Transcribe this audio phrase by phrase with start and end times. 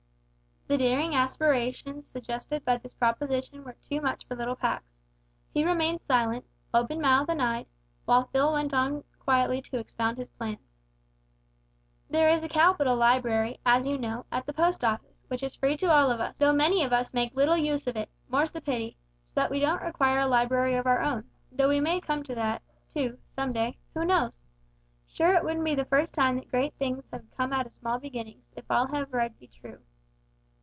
[0.67, 4.97] The daring aspirations suggested by this proposition were too much for little Pax.
[5.53, 7.65] He remained silent open mouthed and eyed
[8.05, 10.77] while Phil went on quietly to expound his plans.
[12.09, 15.75] "There is a capital library, as you know, at the Post Office, which is free
[15.75, 18.61] to all of us, though many of us make little use of it more's the
[18.61, 18.95] pity,
[19.33, 22.35] so that we don't require a library of our own, though we may come to
[22.35, 24.37] that, too, some day, who knows?
[25.05, 27.99] Sure it wouldn't be the first time that great things had come out of small
[27.99, 29.81] beginnings, if all I have read be true.